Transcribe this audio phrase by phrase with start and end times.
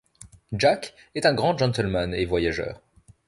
[0.51, 2.81] Jack est un grand gentleman et voyageur.